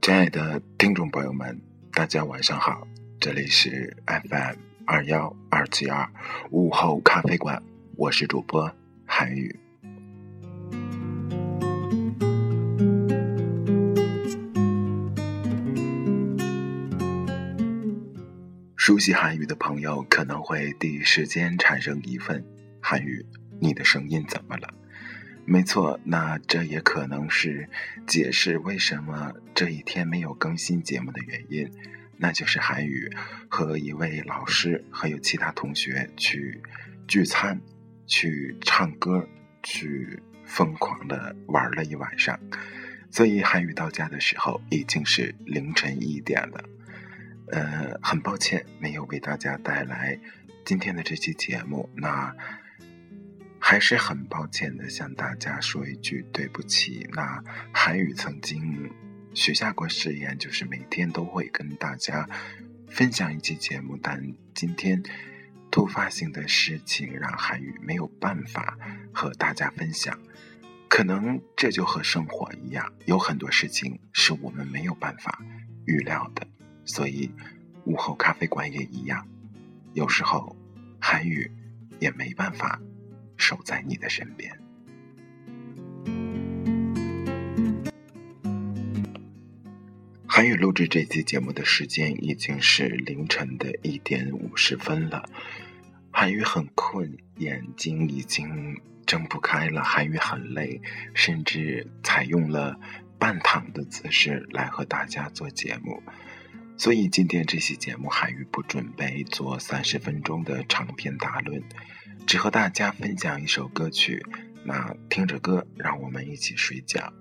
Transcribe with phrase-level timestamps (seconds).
[0.00, 1.58] 亲爱的听众朋友们，
[1.92, 2.86] 大家晚上好，
[3.18, 6.06] 这里是 FM 二幺二七二
[6.50, 7.62] 午后咖啡馆，
[7.96, 8.70] 我是主播
[9.06, 9.63] 韩宇。
[18.84, 22.44] 熟悉韩语的朋友可能会第一时间产生疑问：
[22.82, 23.24] 韩语，
[23.58, 24.74] 你的声音怎么了？
[25.46, 27.66] 没错，那这也可能是
[28.06, 31.66] 解释为什么这一天没有更新节目的原因，
[32.18, 33.10] 那就是韩语
[33.48, 36.60] 和一位老师还有其他同学去
[37.08, 37.58] 聚餐、
[38.06, 39.26] 去唱歌、
[39.62, 42.38] 去疯狂的玩了一晚上，
[43.10, 46.62] 所以韩语到家的时候已经是凌晨一点了。
[47.52, 50.18] 呃，很抱歉没有为大家带来
[50.64, 52.34] 今天的这期节目，那。
[53.66, 57.08] 还是很抱歉的，向大家说一句对不起。
[57.14, 58.92] 那韩语曾经
[59.32, 62.28] 许下过誓言，就是每天都会跟大家
[62.90, 64.22] 分享一期节目，但
[64.54, 65.02] 今天
[65.70, 68.76] 突发性的事情让韩语没有办法
[69.14, 70.20] 和大家分享。
[70.86, 75.42] 可能这就和生活一样，有很多事情是我们没有办法
[75.86, 76.46] 预料的，
[76.84, 77.30] 所以
[77.84, 79.26] 午后咖啡馆也一样，
[79.92, 80.56] 有时候
[81.00, 81.50] 韩语
[82.00, 82.80] 也没办法。
[83.36, 84.56] 守在你的身边。
[90.24, 95.28] 韩语录制这期节目的时间已经是凌晨的一点五十分了，
[96.12, 99.82] 韩语很困，眼睛已经睁不开了。
[99.82, 100.80] 韩语很累，
[101.12, 102.78] 甚至采用了
[103.18, 106.02] 半躺的姿势来和大家做节目。
[106.76, 111.62] 所以今天这期节目，韩语不准备做三十分钟的长篇大论。
[112.26, 114.24] 只和大家分享一首歌曲，
[114.64, 117.12] 那听着歌，让我们一起睡觉。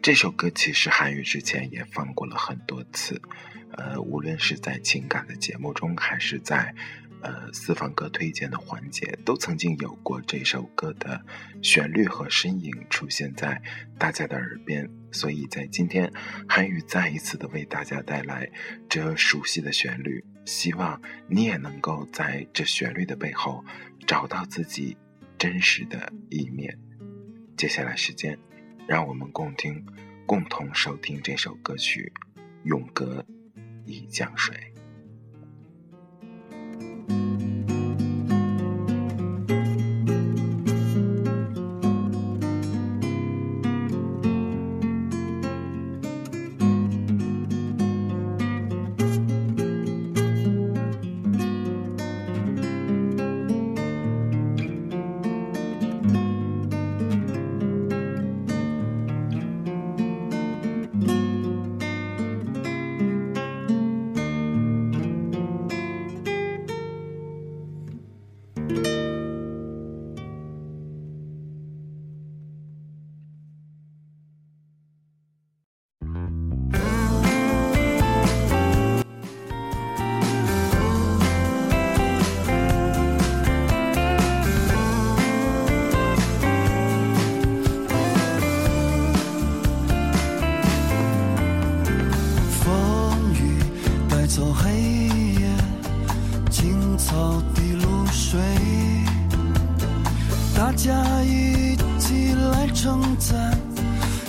[0.00, 3.20] 这首歌其实韩语之前也放过了很多次，
[3.72, 6.74] 呃，无论是在情感的节目中，还是在
[7.22, 11.20] 呃私房歌推荐的环节，都曾经有过这首歌的
[11.62, 13.60] 旋律和身影出现在
[13.98, 14.88] 大家的耳边。
[15.10, 16.12] 所以在今天，
[16.48, 18.50] 韩语再一次的为大家带来
[18.88, 23.64] 这熟悉的旋律，希望你也能够在这旋律的背后。
[24.06, 24.96] 找到自己
[25.36, 26.78] 真实的一面。
[27.58, 28.38] 接下来时间，
[28.86, 29.84] 让我们共听、
[30.24, 32.10] 共同收听这首歌曲
[32.64, 33.22] 《永隔
[33.84, 34.56] 一江水》。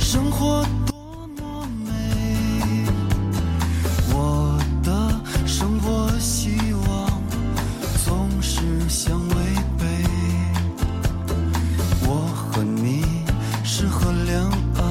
[0.00, 1.92] 生活多么美，
[4.12, 7.22] 我的生活希望
[8.04, 9.36] 总是相违
[9.78, 9.86] 背。
[12.08, 13.04] 我和你
[13.62, 14.42] 是河两
[14.74, 14.82] 岸，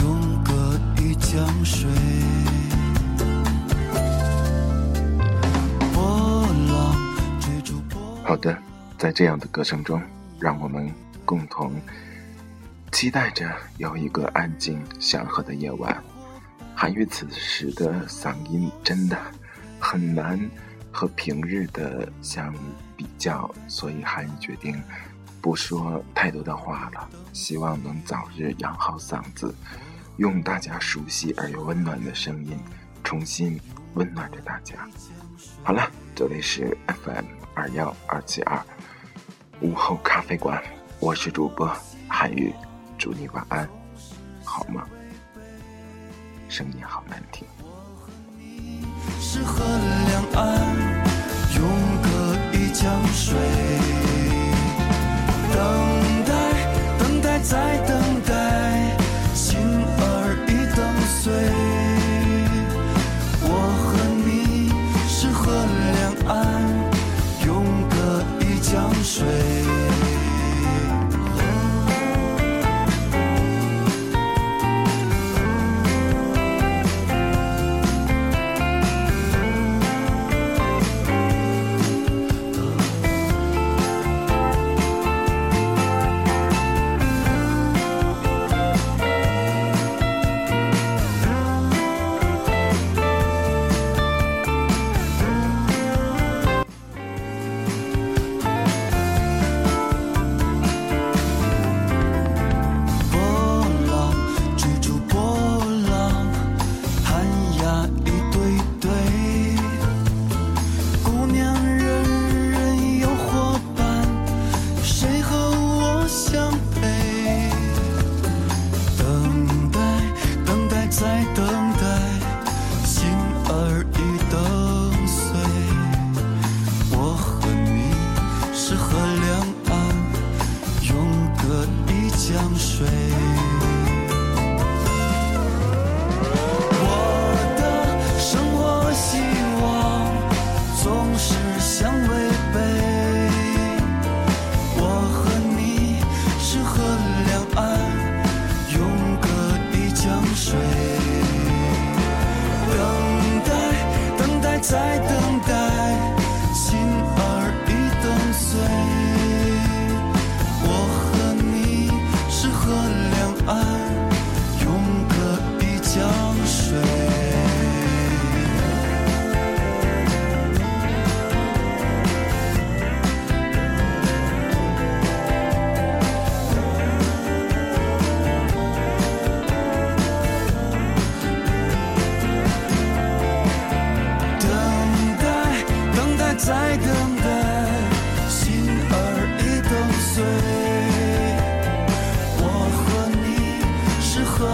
[0.00, 1.90] 永隔一江水。
[5.92, 6.96] 波浪
[7.40, 8.24] 追逐波浪。
[8.24, 8.56] 好的，
[8.96, 10.00] 在这样的歌声中，
[10.38, 10.90] 让我们
[11.26, 11.72] 共同。
[12.92, 16.02] 期待着有一个安静祥和的夜晚。
[16.74, 19.16] 韩愈此时的嗓音真的
[19.80, 20.38] 很难
[20.92, 22.54] 和平日的相
[22.96, 24.80] 比较，所以韩愈决定
[25.40, 29.54] 不说太多的话了，希望能早日养好嗓子，
[30.16, 32.58] 用大家熟悉而又温暖的声音，
[33.04, 33.60] 重新
[33.94, 34.88] 温暖着大家。
[35.62, 37.24] 好了，这里是 FM。
[37.54, 38.64] 二幺二七二
[39.60, 40.62] 午后咖啡馆，
[41.00, 41.68] 我是主播
[42.06, 42.54] 韩愈，
[42.98, 43.68] 祝你晚安，
[44.44, 44.84] 好吗？
[46.48, 47.46] 声音好难听。
[49.20, 50.58] 是河两岸，
[51.56, 51.62] 永
[52.02, 53.38] 隔一江水，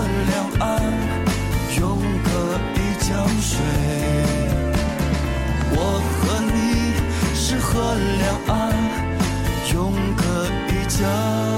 [0.00, 0.82] 河两岸
[1.78, 2.30] 永隔
[2.74, 3.60] 一江水。
[5.72, 6.56] 我和你
[7.34, 8.72] 是河两岸
[9.74, 10.22] 永隔
[10.68, 11.49] 一江。